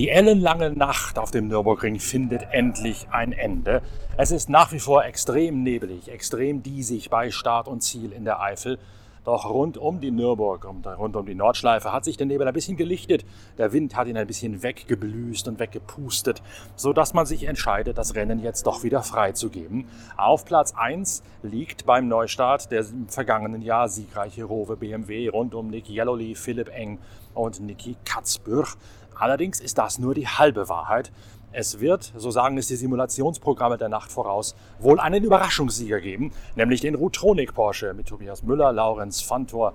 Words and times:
Die 0.00 0.08
ellenlange 0.08 0.70
Nacht 0.70 1.18
auf 1.18 1.30
dem 1.30 1.48
Nürburgring 1.48 2.00
findet 2.00 2.46
endlich 2.52 3.08
ein 3.10 3.32
Ende. 3.32 3.82
Es 4.16 4.30
ist 4.30 4.48
nach 4.48 4.72
wie 4.72 4.78
vor 4.78 5.04
extrem 5.04 5.62
nebelig, 5.62 6.10
extrem 6.10 6.62
diesig 6.62 7.10
bei 7.10 7.30
Start 7.30 7.68
und 7.68 7.82
Ziel 7.82 8.12
in 8.12 8.24
der 8.24 8.40
Eifel. 8.40 8.78
Doch 9.24 9.50
rund 9.50 9.76
um 9.76 10.00
die 10.00 10.10
Nürburg 10.10 10.64
und 10.64 10.86
rund 10.86 11.16
um 11.16 11.26
die 11.26 11.34
Nordschleife 11.34 11.92
hat 11.92 12.06
sich 12.06 12.16
der 12.16 12.26
Nebel 12.26 12.48
ein 12.48 12.54
bisschen 12.54 12.78
gelichtet. 12.78 13.26
Der 13.58 13.74
Wind 13.74 13.94
hat 13.94 14.08
ihn 14.08 14.16
ein 14.16 14.26
bisschen 14.26 14.62
weggeblüßt 14.62 15.46
und 15.48 15.58
weggepustet, 15.58 16.40
sodass 16.76 17.12
man 17.12 17.26
sich 17.26 17.44
entscheidet, 17.44 17.98
das 17.98 18.14
Rennen 18.14 18.42
jetzt 18.42 18.66
doch 18.66 18.82
wieder 18.82 19.02
freizugeben. 19.02 19.86
Auf 20.16 20.46
Platz 20.46 20.72
1 20.74 21.22
liegt 21.42 21.84
beim 21.84 22.08
Neustart 22.08 22.72
der 22.72 22.80
im 22.80 23.08
vergangenen 23.08 23.60
Jahr 23.60 23.90
siegreiche 23.90 24.44
Rowe 24.44 24.76
BMW 24.76 25.28
rund 25.28 25.54
um 25.54 25.68
Nick 25.68 25.90
Yellowly, 25.90 26.34
Philipp 26.34 26.70
Eng 26.70 26.98
und 27.34 27.60
Niki 27.60 27.96
Katzbürch. 28.04 28.76
Allerdings 29.14 29.60
ist 29.60 29.78
das 29.78 29.98
nur 29.98 30.14
die 30.14 30.26
halbe 30.28 30.68
Wahrheit. 30.68 31.12
Es 31.52 31.80
wird, 31.80 32.12
so 32.16 32.30
sagen 32.30 32.58
es 32.58 32.68
die 32.68 32.76
Simulationsprogramme 32.76 33.76
der 33.76 33.88
Nacht 33.88 34.12
voraus, 34.12 34.54
wohl 34.78 35.00
einen 35.00 35.24
Überraschungssieger 35.24 36.00
geben, 36.00 36.32
nämlich 36.54 36.80
den 36.80 36.94
Rutronic 36.94 37.54
Porsche 37.54 37.92
mit 37.92 38.06
Tobias 38.06 38.42
Müller, 38.44 38.72
Laurenz 38.72 39.20
Fantor, 39.20 39.74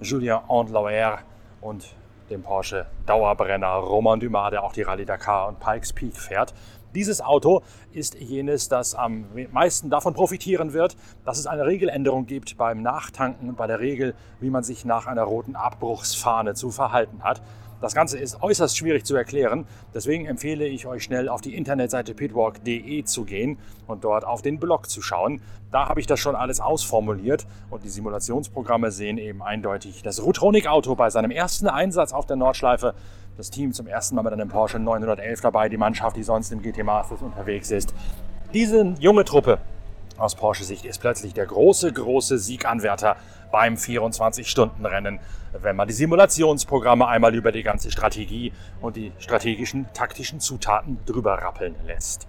Julien 0.00 0.40
Andlauer 0.48 1.20
und 1.60 1.94
dem 2.28 2.42
Porsche 2.42 2.86
Dauerbrenner 3.06 3.74
Roman 3.74 4.18
Dumas, 4.18 4.50
der 4.50 4.64
auch 4.64 4.72
die 4.72 4.82
Rallye 4.82 5.04
Dakar 5.04 5.48
und 5.48 5.60
Pikes 5.60 5.92
Peak 5.92 6.16
fährt. 6.16 6.52
Dieses 6.94 7.20
Auto 7.20 7.62
ist 7.92 8.14
jenes, 8.14 8.68
das 8.68 8.94
am 8.94 9.26
meisten 9.52 9.90
davon 9.90 10.14
profitieren 10.14 10.72
wird, 10.72 10.96
dass 11.24 11.38
es 11.38 11.46
eine 11.46 11.66
Regeländerung 11.66 12.26
gibt 12.26 12.56
beim 12.56 12.80
Nachtanken 12.80 13.50
und 13.50 13.56
bei 13.56 13.66
der 13.66 13.80
Regel, 13.80 14.14
wie 14.40 14.48
man 14.48 14.62
sich 14.62 14.84
nach 14.84 15.06
einer 15.06 15.24
roten 15.24 15.56
Abbruchsfahne 15.56 16.54
zu 16.54 16.70
verhalten 16.70 17.22
hat. 17.22 17.42
Das 17.80 17.94
Ganze 17.94 18.18
ist 18.18 18.42
äußerst 18.42 18.76
schwierig 18.76 19.04
zu 19.04 19.14
erklären, 19.16 19.66
deswegen 19.94 20.26
empfehle 20.26 20.66
ich 20.66 20.86
euch 20.86 21.02
schnell 21.02 21.28
auf 21.28 21.42
die 21.42 21.54
Internetseite 21.54 22.14
pitwalk.de 22.14 23.04
zu 23.04 23.24
gehen 23.24 23.58
und 23.86 24.04
dort 24.04 24.24
auf 24.24 24.40
den 24.40 24.58
Blog 24.58 24.88
zu 24.88 25.02
schauen. 25.02 25.42
Da 25.70 25.88
habe 25.88 26.00
ich 26.00 26.06
das 26.06 26.18
schon 26.18 26.34
alles 26.34 26.60
ausformuliert 26.60 27.46
und 27.70 27.84
die 27.84 27.90
Simulationsprogramme 27.90 28.90
sehen 28.90 29.18
eben 29.18 29.42
eindeutig 29.42 30.02
das 30.02 30.22
Rutronic-Auto 30.22 30.94
bei 30.94 31.10
seinem 31.10 31.30
ersten 31.30 31.68
Einsatz 31.68 32.12
auf 32.12 32.24
der 32.24 32.36
Nordschleife. 32.36 32.94
Das 33.36 33.50
Team 33.50 33.72
zum 33.72 33.86
ersten 33.86 34.16
Mal 34.16 34.22
mit 34.22 34.32
einem 34.32 34.48
Porsche 34.48 34.78
911 34.78 35.42
dabei, 35.42 35.68
die 35.68 35.76
Mannschaft, 35.76 36.16
die 36.16 36.22
sonst 36.22 36.52
im 36.52 36.62
GT 36.62 36.82
Masters 36.82 37.20
unterwegs 37.20 37.70
ist. 37.70 37.92
Diese 38.54 38.94
junge 38.98 39.24
Truppe 39.24 39.58
aus 40.18 40.34
Porsche-Sicht 40.34 40.84
ist 40.84 41.00
plötzlich 41.00 41.34
der 41.34 41.46
große, 41.46 41.92
große 41.92 42.38
Sieganwärter 42.38 43.16
beim 43.50 43.74
24-Stunden-Rennen, 43.74 45.20
wenn 45.60 45.76
man 45.76 45.88
die 45.88 45.94
Simulationsprogramme 45.94 47.06
einmal 47.06 47.34
über 47.34 47.52
die 47.52 47.62
ganze 47.62 47.90
Strategie 47.90 48.52
und 48.80 48.96
die 48.96 49.12
strategischen, 49.18 49.86
taktischen 49.94 50.40
Zutaten 50.40 50.98
drüber 51.06 51.34
rappeln 51.34 51.74
lässt. 51.86 52.26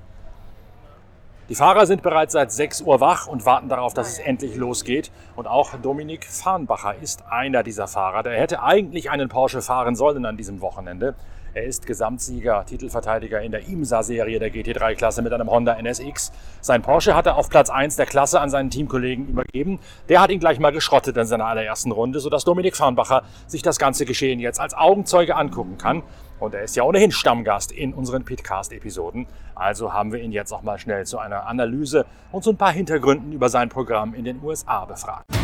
Die 1.50 1.56
Fahrer 1.56 1.86
sind 1.86 2.02
bereits 2.02 2.34
seit 2.34 2.52
6 2.52 2.82
Uhr 2.82 3.00
wach 3.00 3.26
und 3.26 3.46
warten 3.46 3.70
darauf, 3.70 3.94
dass 3.94 4.10
es 4.10 4.20
endlich 4.20 4.58
losgeht. 4.58 5.12
Und 5.38 5.48
auch 5.48 5.76
Dominik 5.82 6.26
Farnbacher 6.26 6.96
ist 7.02 7.24
einer 7.30 7.64
dieser 7.64 7.88
Fahrer. 7.88 8.22
Der 8.24 8.34
hätte 8.34 8.64
eigentlich 8.64 9.10
einen 9.10 9.30
Porsche 9.30 9.62
fahren 9.62 9.96
sollen 9.96 10.26
an 10.26 10.36
diesem 10.36 10.60
Wochenende. 10.60 11.16
Er 11.58 11.64
ist 11.64 11.88
Gesamtsieger, 11.88 12.64
Titelverteidiger 12.68 13.42
in 13.42 13.52
der 13.52 13.68
IMSA-Serie 13.68 14.38
der 14.38 14.54
GT3-Klasse 14.54 15.24
mit 15.24 15.34
einem 15.34 15.50
Honda 15.50 15.74
NSX. 15.82 16.32
Sein 16.62 16.84
Porsche 16.84 17.16
hat 17.16 17.26
er 17.26 17.36
auf 17.36 17.50
Platz 17.50 17.72
1 17.72 17.96
der 17.96 18.06
Klasse 18.06 18.40
an 18.40 18.52
seinen 18.52 18.70
Teamkollegen 18.70 19.28
übergeben. 19.28 19.80
Der 20.08 20.22
hat 20.22 20.30
ihn 20.30 20.40
gleich 20.40 20.60
mal 20.60 20.72
geschrottet 20.72 21.18
in 21.18 21.26
seiner 21.26 21.46
allerersten 21.46 21.92
Runde, 21.92 22.20
sodass 22.20 22.44
Dominik 22.44 22.78
Farnbacher 22.78 23.24
sich 23.48 23.64
das 23.64 23.80
ganze 23.80 24.06
Geschehen 24.06 24.40
jetzt 24.40 24.60
als 24.60 24.76
Augenzeuge 24.76 25.36
angucken 25.36 25.80
kann. 25.80 26.04
Und 26.40 26.54
er 26.54 26.62
ist 26.62 26.76
ja 26.76 26.84
ohnehin 26.84 27.12
Stammgast 27.12 27.72
in 27.72 27.96
unseren 27.96 28.24
Pitcast-Episoden. 28.24 29.26
Also 29.56 29.94
haben 29.94 30.14
wir 30.14 30.20
ihn 30.20 30.32
jetzt 30.32 30.52
auch 30.52 30.62
mal 30.62 30.78
schnell 30.78 31.08
zu 31.08 31.18
einer 31.18 31.48
Analyse 31.48 32.06
und 32.32 32.44
zu 32.44 32.52
ein 32.52 32.58
paar 32.58 32.72
Hintergründen 32.72 33.32
über 33.32 33.50
sein 33.50 33.70
Programm 33.70 34.14
in 34.14 34.26
den 34.26 34.44
USA 34.44 34.86
befragt. 34.86 35.37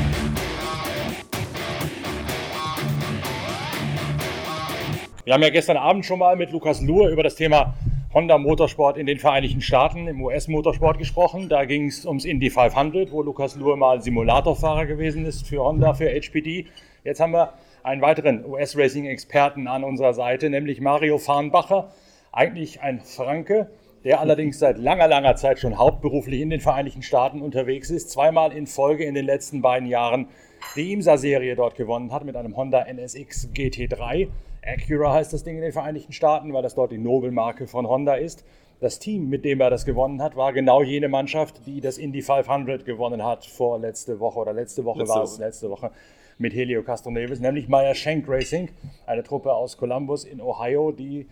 Wir 5.26 5.34
haben 5.34 5.42
ja 5.42 5.52
gestern 5.52 5.78
Abend 5.78 6.06
schon 6.06 6.20
mal 6.20 6.36
mit 6.36 6.52
Lukas 6.52 6.82
Luhr 6.82 7.08
über 7.08 7.24
das 7.24 7.36
Thema 7.36 7.76
Honda 8.14 8.38
Motorsport 8.38 8.98
in 8.98 9.06
den 9.06 9.20
Vereinigten 9.20 9.62
Staaten 9.62 10.06
im 10.08 10.22
US-Motorsport 10.22 10.98
gesprochen. 10.98 11.48
Da 11.48 11.64
ging 11.64 11.88
es 11.88 12.06
ums 12.06 12.26
Indy 12.26 12.50
500, 12.50 13.10
wo 13.10 13.22
Lukas 13.22 13.56
Luhr 13.56 13.78
mal 13.78 14.02
Simulatorfahrer 14.02 14.86
gewesen 14.86 15.26
ist 15.26 15.48
für 15.48 15.64
Honda, 15.64 15.94
für 15.94 16.10
HPD. 16.10 16.66
Jetzt 17.06 17.22
haben 17.22 17.32
wir 17.32 17.54
einen 17.84 18.02
weiteren 18.02 18.44
US-Racing-Experten 18.46 19.68
an 19.68 19.86
unserer 19.86 20.14
Seite, 20.14 20.50
nämlich 20.50 20.82
Mario 20.82 21.18
Farnbacher. 21.18 21.94
Eigentlich 22.34 22.82
ein 22.82 23.00
Franke, 23.00 23.70
der 24.04 24.20
allerdings 24.20 24.60
seit 24.60 24.78
langer, 24.78 25.08
langer 25.08 25.36
Zeit 25.36 25.60
schon 25.60 25.78
hauptberuflich 25.78 26.42
in 26.42 26.50
den 26.50 26.60
Vereinigten 26.60 27.02
Staaten 27.02 27.42
unterwegs 27.42 27.90
ist. 27.90 28.12
Zweimal 28.12 28.52
in 28.52 28.68
Folge 28.68 29.06
in 29.06 29.16
den 29.16 29.26
letzten 29.26 29.62
beiden 29.62 29.88
Jahren 29.88 30.28
die 30.76 30.94
IMSA-Serie 30.94 31.56
dort 31.56 31.76
gewonnen 31.76 32.12
hat 32.12 32.26
mit 32.26 32.36
einem 32.36 32.56
Honda 32.58 32.86
NSX 32.86 33.50
GT3. 33.54 34.30
Acura 34.66 35.14
heißt 35.14 35.34
das 35.34 35.44
Ding 35.44 35.56
in 35.56 35.62
den 35.62 35.74
Vereinigten 35.74 36.14
Staaten, 36.14 36.54
weil 36.54 36.64
das 36.64 36.76
dort 36.76 36.92
die 36.92 36.98
Nobelmarke 36.98 37.68
von 37.68 37.88
Honda 37.88 38.16
ist. 38.16 38.46
Das 38.80 39.00
Team, 39.00 39.30
mit 39.30 39.46
dem 39.46 39.62
er 39.62 39.70
das 39.70 39.86
gewonnen 39.86 40.22
hat, 40.22 40.36
war 40.36 40.52
genau 40.52 40.82
jene 40.82 41.08
Mannschaft, 41.08 41.66
die 41.66 41.80
das 41.80 41.98
Indy 41.98 42.22
500 42.22 42.86
gewonnen 42.86 43.24
hat 43.24 43.46
vor 43.46 43.80
letzte 43.80 44.20
Woche 44.20 44.40
oder 44.40 44.52
letzte 44.52 44.84
Woche 44.84 45.00
letzte 45.00 45.16
war 45.16 45.24
es, 45.24 45.40
letzte 45.40 45.70
Woche 45.70 45.92
mit 46.38 46.54
Helio 46.54 46.84
Castroneves, 46.84 47.40
nämlich 47.40 47.70
Meyer 47.70 47.96
Shank 47.96 48.28
Racing, 48.28 48.70
eine 49.06 49.24
Truppe 49.24 49.54
aus 49.54 49.78
Columbus 49.78 50.26
in 50.26 50.42
Ohio, 50.42 50.92
die 50.92 51.28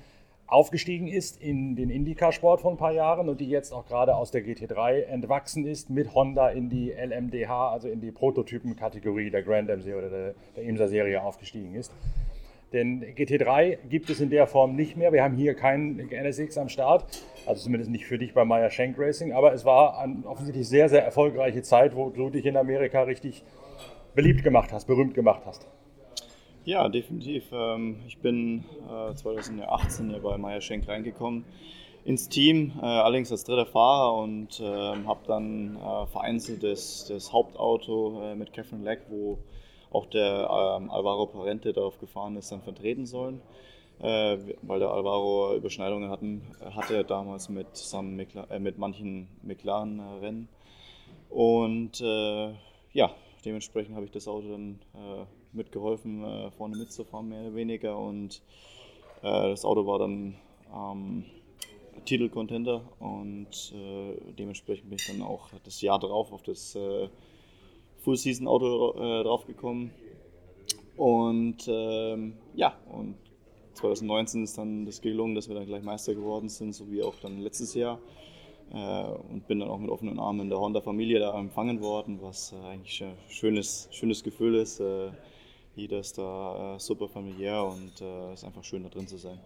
aufgestiegen 0.52 1.08
ist 1.08 1.42
in 1.42 1.78
den 1.78 1.90
IndyCar-Sport 1.90 2.60
vor 2.62 2.72
ein 2.72 2.78
paar 2.78 2.92
Jahren 2.92 3.30
und 3.30 3.40
die 3.40 3.50
jetzt 3.50 3.72
auch 3.72 3.86
gerade 3.86 4.16
aus 4.16 4.32
der 4.32 4.44
GT3 4.44 5.04
entwachsen 5.04 5.66
ist 5.66 5.90
mit 5.90 6.14
Honda 6.14 6.50
in 6.50 6.70
die 6.70 6.92
LMDH, 6.92 7.72
also 7.72 7.88
in 7.88 8.02
die 8.02 8.12
Prototypen-Kategorie 8.12 9.30
der 9.30 9.44
Grand 9.44 9.70
M 9.70 9.80
oder 9.80 10.10
der, 10.10 10.34
der 10.58 10.64
IMSA-Serie 10.64 11.24
aufgestiegen 11.24 11.74
ist. 11.76 11.94
Denn 12.74 13.02
GT3 13.02 13.78
gibt 13.90 14.10
es 14.10 14.20
in 14.20 14.30
der 14.30 14.46
Form 14.46 14.76
nicht 14.76 14.98
mehr. 14.98 15.14
Wir 15.14 15.24
haben 15.24 15.36
hier 15.36 15.54
keinen 15.54 16.10
NSX 16.10 16.58
am 16.58 16.68
Start, 16.68 17.06
also 17.46 17.64
zumindest 17.64 17.90
nicht 17.90 18.06
für 18.06 18.18
dich 18.18 18.34
bei 18.34 18.44
Meyer 18.44 18.70
Shank 18.70 18.98
Racing, 19.00 19.32
aber 19.32 19.54
es 19.54 19.64
war 19.64 20.00
eine 20.00 20.26
offensichtlich 20.26 20.68
sehr, 20.68 20.90
sehr 20.90 21.04
erfolgreiche 21.04 21.62
Zeit, 21.64 21.96
wo 21.96 22.10
du 22.10 22.30
dich 22.30 22.46
in 22.46 22.58
Amerika 22.58 23.04
richtig 23.04 23.46
beliebt 24.16 24.44
gemacht 24.44 24.74
hast, 24.74 24.86
berühmt 24.86 25.14
gemacht 25.14 25.44
hast. 25.46 25.66
Ja, 26.64 26.88
definitiv. 26.90 27.46
Ähm, 27.52 28.02
ich 28.08 28.20
bin 28.20 28.64
2018 29.16 30.12
hier 30.12 30.20
bei 30.20 30.38
Meyer 30.38 30.62
Schenk 30.62 30.88
reingekommen 30.88 31.44
ins 32.04 32.30
Team, 32.30 32.74
äh, 32.82 32.86
allerdings 32.86 33.32
als 33.32 33.44
dritter 33.44 33.66
Fahrer 33.66 34.16
und 34.16 34.60
ähm, 34.64 35.08
habe 35.08 35.22
dann 35.28 35.76
äh, 35.76 36.06
vereinzelt 36.08 36.64
das, 36.64 37.06
das 37.08 37.32
Hauptauto 37.32 38.22
äh, 38.24 38.36
mit 38.36 38.54
Catherine 38.54 38.84
Leck, 38.84 39.02
wo 39.10 39.38
auch 39.92 40.06
der 40.08 40.50
ähm, 40.80 40.90
Alvaro 40.90 41.28
Parente 41.28 41.74
darauf 41.74 42.00
gefahren 42.00 42.38
ist, 42.38 42.52
dann 42.52 42.62
vertreten 42.62 43.06
sollen. 43.06 43.42
Äh, 44.00 44.38
weil 44.64 44.80
der 44.80 44.90
Alvaro 44.90 45.56
Überschneidungen 45.56 46.10
hatten, 46.10 46.42
hatte 46.76 47.04
damals 47.04 47.50
mit, 47.50 47.68
äh, 47.94 48.60
mit 48.60 48.78
manchen 48.80 49.28
McLaren-Rennen. 49.44 50.48
Und 51.30 52.02
äh, 52.02 52.50
ja, 52.94 53.12
dementsprechend 53.46 53.96
habe 53.96 54.06
ich 54.06 54.12
das 54.12 54.28
Auto 54.28 54.50
dann 54.50 54.80
äh, 54.96 55.26
mitgeholfen, 55.54 56.24
äh, 56.24 56.52
vorne 56.52 56.78
mitzufahren, 56.78 57.30
mehr 57.30 57.42
oder 57.42 57.56
weniger. 57.56 57.98
Und 57.98 58.42
äh, 59.22 59.50
das 59.50 59.66
Auto 59.66 59.86
war 59.86 60.00
dann 60.00 60.36
ähm, 60.74 61.26
Titelcontender 62.06 62.82
und 63.00 63.74
dementsprechend 64.40 64.90
bin 64.90 64.98
ich 64.98 65.06
dann 65.06 65.22
auch 65.22 65.50
das 65.64 65.82
Jahr 65.82 66.00
drauf 66.00 66.32
auf 66.32 66.42
das 66.42 66.76
Full-Season-Auto 68.02 68.94
äh, 68.94 69.24
draufgekommen. 69.24 69.92
Und 70.98 71.68
ähm, 71.68 72.34
ja, 72.54 72.76
und 72.92 73.16
2019 73.76 74.44
ist 74.44 74.58
dann 74.58 74.86
das 74.86 75.02
gelungen, 75.02 75.36
dass 75.36 75.48
wir 75.48 75.56
dann 75.56 75.66
gleich 75.66 75.84
Meister 75.84 76.14
geworden 76.14 76.50
sind, 76.50 76.74
so 76.74 76.92
wie 76.92 77.02
auch 77.04 77.16
dann 77.22 77.40
letztes 77.40 77.74
Jahr. 77.74 78.00
Äh, 78.74 79.06
und 79.32 79.48
bin 79.48 79.60
dann 79.60 79.70
auch 79.70 79.80
mit 79.80 79.90
offenen 79.90 80.20
Armen 80.20 80.42
in 80.42 80.50
der 80.50 80.60
Honda-Familie 80.60 81.20
da 81.20 81.38
empfangen 81.38 81.82
worden, 81.82 82.20
was 82.22 82.54
äh, 82.54 82.68
eigentlich 82.68 83.04
ein 83.04 83.16
schönes, 83.30 83.88
schönes 83.92 84.24
Gefühl 84.24 84.56
ist. 84.56 84.80
Äh, 84.80 85.12
jeder 85.76 86.00
ist 86.00 86.18
da 86.18 86.76
äh, 86.76 86.80
super 86.80 87.08
familiär 87.08 87.64
und 87.64 88.02
es 88.34 88.40
ist 88.40 88.46
einfach 88.46 88.64
schön 88.64 88.84
da 88.84 88.90
drin 88.90 89.08
zu 89.08 89.18
sein. 89.18 89.40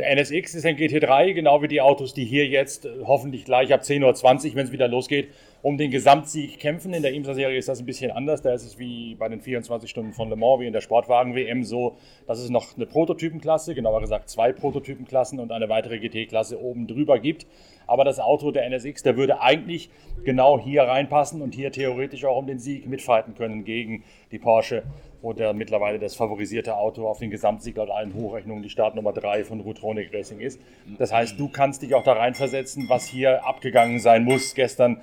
Der 0.00 0.10
NSX 0.16 0.54
ist 0.54 0.64
ein 0.64 0.78
GT3, 0.78 1.34
genau 1.34 1.60
wie 1.60 1.68
die 1.68 1.82
Autos, 1.82 2.14
die 2.14 2.24
hier 2.24 2.46
jetzt 2.46 2.88
hoffentlich 3.04 3.44
gleich 3.44 3.70
ab 3.74 3.82
10.20 3.82 4.50
Uhr, 4.50 4.54
wenn 4.54 4.64
es 4.64 4.72
wieder 4.72 4.88
losgeht, 4.88 5.28
um 5.60 5.76
den 5.76 5.90
Gesamtsieg 5.90 6.58
kämpfen. 6.58 6.94
In 6.94 7.02
der 7.02 7.12
IMSA-Serie 7.12 7.58
ist 7.58 7.68
das 7.68 7.80
ein 7.80 7.84
bisschen 7.84 8.10
anders. 8.10 8.40
Da 8.40 8.54
ist 8.54 8.64
es 8.64 8.78
wie 8.78 9.14
bei 9.16 9.28
den 9.28 9.42
24 9.42 9.90
Stunden 9.90 10.14
von 10.14 10.30
Le 10.30 10.36
Mans, 10.36 10.60
wie 10.60 10.66
in 10.66 10.72
der 10.72 10.80
Sportwagen-WM 10.80 11.64
so, 11.64 11.98
dass 12.26 12.38
es 12.38 12.48
noch 12.48 12.76
eine 12.76 12.86
Prototypenklasse, 12.86 13.74
genauer 13.74 14.00
gesagt 14.00 14.30
zwei 14.30 14.54
Prototypenklassen 14.54 15.38
und 15.38 15.52
eine 15.52 15.68
weitere 15.68 15.98
GT-Klasse 15.98 16.58
oben 16.58 16.86
drüber 16.86 17.18
gibt. 17.18 17.46
Aber 17.86 18.04
das 18.04 18.20
Auto 18.20 18.52
der 18.52 18.64
NSX, 18.70 19.02
der 19.02 19.18
würde 19.18 19.42
eigentlich 19.42 19.90
genau 20.24 20.58
hier 20.58 20.84
reinpassen 20.84 21.42
und 21.42 21.54
hier 21.54 21.72
theoretisch 21.72 22.24
auch 22.24 22.38
um 22.38 22.46
den 22.46 22.58
Sieg 22.58 22.86
mitfighten 22.86 23.34
können 23.34 23.64
gegen 23.64 24.04
die 24.32 24.38
Porsche, 24.38 24.84
wo 25.22 25.32
der 25.32 25.52
mittlerweile 25.52 25.98
das 25.98 26.14
favorisierte 26.14 26.76
Auto 26.76 27.06
auf 27.06 27.18
den 27.18 27.30
Gesamtsieg 27.30 27.76
laut 27.76 27.90
allen 27.90 28.14
Hochrechnungen 28.14 28.62
die 28.62 28.70
Startnummer 28.70 29.12
3 29.12 29.44
von 29.44 29.60
Rutronic 29.60 30.12
Racing 30.12 30.40
ist. 30.40 30.60
Das 30.98 31.12
heißt, 31.12 31.38
du 31.38 31.48
kannst 31.48 31.82
dich 31.82 31.94
auch 31.94 32.04
da 32.04 32.12
reinversetzen, 32.12 32.88
was 32.88 33.06
hier 33.06 33.44
abgegangen 33.44 34.00
sein 34.00 34.24
muss 34.24 34.54
gestern 34.54 35.00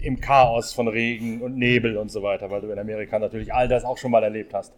im 0.00 0.20
Chaos 0.20 0.72
von 0.72 0.88
Regen 0.88 1.42
und 1.42 1.56
Nebel 1.56 1.96
und 1.96 2.10
so 2.10 2.22
weiter, 2.22 2.50
weil 2.50 2.60
du 2.60 2.70
in 2.70 2.78
Amerika 2.78 3.18
natürlich 3.18 3.52
all 3.52 3.68
das 3.68 3.84
auch 3.84 3.98
schon 3.98 4.10
mal 4.10 4.22
erlebt 4.22 4.54
hast. 4.54 4.72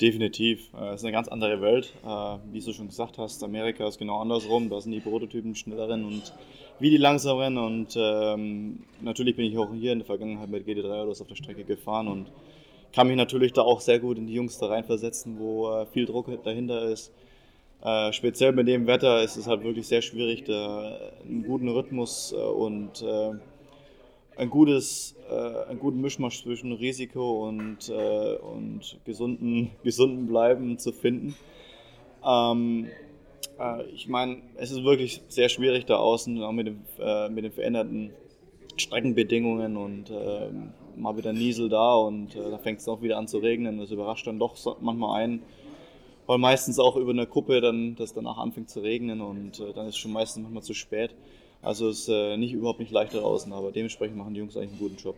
Definitiv. 0.00 0.70
Äh, 0.74 0.90
es 0.90 0.96
ist 0.96 1.04
eine 1.04 1.12
ganz 1.12 1.28
andere 1.28 1.60
Welt. 1.60 1.92
Äh, 2.04 2.36
wie 2.52 2.60
du 2.60 2.72
schon 2.72 2.86
gesagt 2.86 3.18
hast, 3.18 3.42
Amerika 3.42 3.86
ist 3.86 3.98
genau 3.98 4.20
andersrum. 4.20 4.70
Da 4.70 4.80
sind 4.80 4.92
die 4.92 5.00
Prototypen 5.00 5.54
schnelleren 5.54 6.04
und 6.04 6.32
wie 6.78 6.90
die 6.90 6.96
langsameren. 6.98 7.58
Und 7.58 7.96
ähm, 7.96 8.84
natürlich 9.00 9.34
bin 9.34 9.46
ich 9.46 9.58
auch 9.58 9.72
hier 9.72 9.92
in 9.92 9.98
der 9.98 10.06
Vergangenheit 10.06 10.48
mit 10.48 10.66
GT3-Autos 10.66 11.20
auf 11.20 11.26
der 11.26 11.34
Strecke 11.34 11.64
gefahren 11.64 12.06
und 12.06 12.30
kann 12.92 13.06
mich 13.08 13.16
natürlich 13.16 13.52
da 13.52 13.62
auch 13.62 13.80
sehr 13.80 13.98
gut 13.98 14.18
in 14.18 14.26
die 14.26 14.34
Jungs 14.34 14.58
da 14.58 14.66
reinversetzen, 14.66 15.38
wo 15.38 15.70
äh, 15.70 15.86
viel 15.86 16.06
Druck 16.06 16.26
dahinter 16.44 16.82
ist. 16.90 17.12
Äh, 17.82 18.12
speziell 18.12 18.52
mit 18.52 18.66
dem 18.66 18.86
Wetter 18.86 19.22
ist 19.22 19.36
es 19.36 19.46
halt 19.46 19.62
wirklich 19.62 19.86
sehr 19.86 20.02
schwierig, 20.02 20.44
da 20.44 20.98
einen 21.24 21.44
guten 21.44 21.68
Rhythmus 21.68 22.32
und 22.32 23.02
äh, 23.02 23.32
ein 24.36 24.50
gutes, 24.50 25.16
äh, 25.30 25.68
einen 25.68 25.78
guten 25.78 26.00
Mischmasch 26.00 26.42
zwischen 26.42 26.72
Risiko 26.72 27.46
und, 27.46 27.88
und 27.88 28.98
gesunden, 29.04 29.70
gesunden 29.84 30.26
Bleiben 30.26 30.78
zu 30.78 30.92
finden. 30.92 31.34
Ähm, 32.26 32.88
äh, 33.60 33.84
ich 33.94 34.08
meine, 34.08 34.38
es 34.56 34.70
ist 34.70 34.82
wirklich 34.82 35.22
sehr 35.28 35.48
schwierig 35.48 35.86
da 35.86 35.96
außen, 35.96 36.42
auch 36.42 36.52
mit, 36.52 36.66
dem, 36.66 36.80
mit 37.34 37.44
den 37.44 37.52
veränderten 37.52 38.12
Streckenbedingungen 38.76 39.76
und 39.76 40.10
äh, 40.10 40.48
mal 41.00 41.16
wieder 41.16 41.32
Niesel 41.32 41.68
da 41.68 41.94
und 41.94 42.34
äh, 42.36 42.50
da 42.50 42.58
fängt 42.58 42.80
es 42.80 42.88
auch 42.88 43.02
wieder 43.02 43.18
an 43.18 43.28
zu 43.28 43.38
regnen. 43.38 43.78
Das 43.78 43.90
überrascht 43.90 44.26
dann 44.26 44.38
doch 44.38 44.56
manchmal 44.80 45.22
ein, 45.22 45.42
weil 46.26 46.38
meistens 46.38 46.78
auch 46.78 46.96
über 46.96 47.12
eine 47.12 47.26
Kuppe 47.26 47.60
dann 47.60 47.96
das 47.96 48.14
danach 48.14 48.38
anfängt 48.38 48.70
zu 48.70 48.80
regnen 48.80 49.20
und 49.20 49.60
dann 49.74 49.86
ist 49.86 49.94
es 49.94 49.98
schon 49.98 50.12
meistens 50.12 50.42
manchmal 50.42 50.62
zu 50.62 50.74
spät. 50.74 51.14
Also 51.62 51.88
ist 51.88 52.08
äh, 52.08 52.36
nicht 52.36 52.52
überhaupt 52.52 52.78
nicht 52.80 52.92
leicht 52.92 53.14
draußen, 53.14 53.52
aber 53.52 53.72
dementsprechend 53.72 54.16
machen 54.16 54.34
die 54.34 54.40
Jungs 54.40 54.56
eigentlich 54.56 54.70
einen 54.70 54.78
guten 54.78 54.96
Job. 54.96 55.16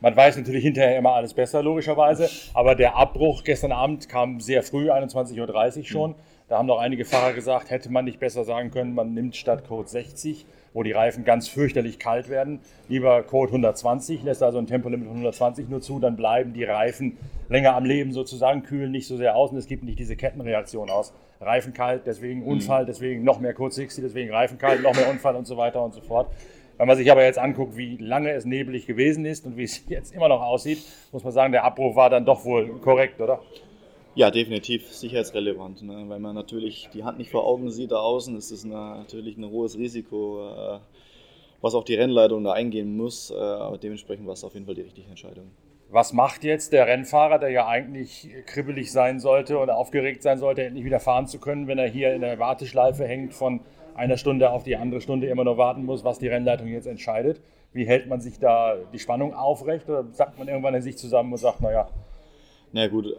Man 0.00 0.16
weiß 0.16 0.36
natürlich 0.36 0.64
hinterher 0.64 0.98
immer 0.98 1.12
alles 1.12 1.32
besser, 1.32 1.62
logischerweise. 1.62 2.28
Aber 2.54 2.74
der 2.74 2.96
Abbruch 2.96 3.44
gestern 3.44 3.70
Abend 3.70 4.08
kam 4.08 4.40
sehr 4.40 4.64
früh, 4.64 4.90
21.30 4.90 5.78
Uhr 5.78 5.84
schon. 5.84 6.10
Mhm. 6.10 6.14
Da 6.52 6.58
haben 6.58 6.66
noch 6.66 6.80
einige 6.80 7.06
Fahrer 7.06 7.32
gesagt, 7.32 7.70
hätte 7.70 7.90
man 7.90 8.04
nicht 8.04 8.20
besser 8.20 8.44
sagen 8.44 8.70
können, 8.70 8.94
man 8.94 9.14
nimmt 9.14 9.36
statt 9.36 9.66
Code 9.66 9.88
60 9.88 10.44
wo 10.74 10.82
die 10.82 10.92
Reifen 10.92 11.24
ganz 11.24 11.48
fürchterlich 11.48 11.98
kalt 11.98 12.28
werden. 12.28 12.60
Lieber 12.88 13.22
Code 13.22 13.48
120, 13.48 14.22
lässt 14.22 14.42
also 14.42 14.58
ein 14.58 14.66
Tempolimit 14.66 15.06
von 15.06 15.16
120 15.16 15.68
nur 15.68 15.80
zu, 15.80 15.98
dann 15.98 16.16
bleiben 16.16 16.52
die 16.52 16.64
Reifen 16.64 17.16
länger 17.48 17.74
am 17.74 17.84
Leben 17.84 18.12
sozusagen, 18.12 18.62
kühlen 18.62 18.90
nicht 18.90 19.06
so 19.06 19.16
sehr 19.16 19.36
aus 19.36 19.50
und 19.50 19.58
es 19.58 19.66
gibt 19.66 19.82
nicht 19.82 19.98
diese 19.98 20.16
Kettenreaktion 20.16 20.90
aus. 20.90 21.12
Reifen 21.40 21.72
kalt, 21.72 22.06
deswegen 22.06 22.40
mhm. 22.40 22.48
Unfall, 22.48 22.86
deswegen 22.86 23.24
noch 23.24 23.40
mehr 23.40 23.54
Code 23.54 23.74
60, 23.74 24.04
deswegen 24.04 24.30
Reifen 24.30 24.58
kalt, 24.58 24.82
noch 24.82 24.94
mehr 24.94 25.10
Unfall 25.10 25.36
und 25.36 25.46
so 25.46 25.56
weiter 25.56 25.82
und 25.82 25.92
so 25.94 26.00
fort. 26.00 26.28
Wenn 26.78 26.88
man 26.88 26.96
sich 26.96 27.10
aber 27.10 27.24
jetzt 27.24 27.38
anguckt, 27.38 27.76
wie 27.76 27.96
lange 27.98 28.30
es 28.30 28.44
nebelig 28.44 28.86
gewesen 28.86 29.26
ist 29.26 29.44
und 29.46 29.56
wie 29.56 29.64
es 29.64 29.82
jetzt 29.88 30.14
immer 30.14 30.28
noch 30.28 30.40
aussieht, 30.40 30.78
muss 31.12 31.24
man 31.24 31.32
sagen, 31.32 31.52
der 31.52 31.64
Abbruch 31.64 31.96
war 31.96 32.08
dann 32.08 32.24
doch 32.24 32.44
wohl 32.44 32.78
korrekt, 32.80 33.20
oder? 33.20 33.40
Ja, 34.14 34.30
definitiv 34.30 34.92
sicherheitsrelevant. 34.92 35.82
Ne? 35.82 36.04
Weil 36.08 36.20
man 36.20 36.34
natürlich 36.34 36.90
die 36.92 37.02
Hand 37.02 37.18
nicht 37.18 37.30
vor 37.30 37.46
Augen 37.46 37.70
sieht 37.70 37.92
da 37.92 37.96
außen, 37.96 38.36
ist 38.36 38.50
es 38.50 38.64
natürlich 38.64 39.38
ein 39.38 39.48
hohes 39.48 39.78
Risiko, 39.78 40.50
äh, 40.50 40.78
was 41.62 41.74
auch 41.74 41.84
die 41.84 41.94
Rennleitung 41.94 42.44
da 42.44 42.52
eingehen 42.52 42.96
muss. 42.96 43.30
Äh, 43.30 43.34
aber 43.34 43.78
dementsprechend 43.78 44.26
war 44.26 44.34
es 44.34 44.44
auf 44.44 44.52
jeden 44.52 44.66
Fall 44.66 44.74
die 44.74 44.82
richtige 44.82 45.08
Entscheidung. 45.08 45.50
Was 45.88 46.12
macht 46.12 46.44
jetzt 46.44 46.72
der 46.72 46.86
Rennfahrer, 46.86 47.38
der 47.38 47.50
ja 47.50 47.66
eigentlich 47.66 48.28
kribbelig 48.46 48.92
sein 48.92 49.18
sollte 49.18 49.58
oder 49.58 49.76
aufgeregt 49.76 50.22
sein 50.22 50.38
sollte, 50.38 50.64
endlich 50.64 50.84
wieder 50.84 51.00
fahren 51.00 51.26
zu 51.26 51.38
können, 51.38 51.66
wenn 51.66 51.78
er 51.78 51.88
hier 51.88 52.14
in 52.14 52.22
der 52.22 52.38
Warteschleife 52.38 53.06
hängt, 53.06 53.34
von 53.34 53.60
einer 53.94 54.16
Stunde 54.16 54.50
auf 54.50 54.62
die 54.62 54.76
andere 54.76 55.00
Stunde 55.00 55.26
immer 55.26 55.44
noch 55.44 55.58
warten 55.58 55.84
muss, 55.84 56.04
was 56.04 56.18
die 56.18 56.28
Rennleitung 56.28 56.68
jetzt 56.68 56.86
entscheidet? 56.86 57.40
Wie 57.72 57.86
hält 57.86 58.06
man 58.08 58.20
sich 58.20 58.38
da 58.38 58.76
die 58.92 58.98
Spannung 58.98 59.34
aufrecht 59.34 59.88
oder 59.88 60.04
sagt 60.12 60.38
man 60.38 60.48
irgendwann 60.48 60.74
in 60.74 60.82
sich 60.82 60.96
zusammen 60.96 61.32
und 61.32 61.38
sagt, 61.38 61.60
naja, 61.60 61.88
na 62.72 62.88
gut, 62.88 63.14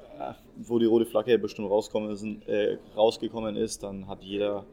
wo 0.57 0.79
die 0.79 0.85
rote 0.85 1.05
Flagge 1.05 1.37
bestimmt 1.37 1.69
ist, 2.11 2.25
äh, 2.47 2.77
rausgekommen 2.95 3.55
ist, 3.55 3.83
dann 3.83 4.07
hat 4.07 4.23
jeder 4.23 4.65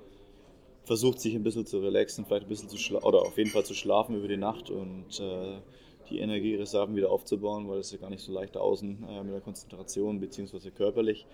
versucht, 0.84 1.20
sich 1.20 1.34
ein 1.34 1.42
bisschen 1.42 1.66
zu 1.66 1.78
relaxen, 1.78 2.24
vielleicht 2.24 2.46
ein 2.46 2.48
bisschen 2.48 2.68
zu 2.68 2.78
schlafen, 2.78 3.06
oder 3.06 3.22
auf 3.22 3.36
jeden 3.36 3.50
Fall 3.50 3.64
zu 3.64 3.74
schlafen 3.74 4.16
über 4.16 4.28
die 4.28 4.36
Nacht 4.36 4.70
und 4.70 5.20
äh, 5.20 5.58
die 6.08 6.18
Energiereserven 6.18 6.96
wieder 6.96 7.10
aufzubauen, 7.10 7.68
weil 7.68 7.78
es 7.78 7.92
ja 7.92 7.98
gar 7.98 8.10
nicht 8.10 8.22
so 8.22 8.32
leicht 8.32 8.56
außen 8.56 9.06
äh, 9.08 9.22
mit 9.22 9.32
der 9.32 9.40
Konzentration 9.40 10.18
bzw. 10.18 10.70
körperlich. 10.70 11.26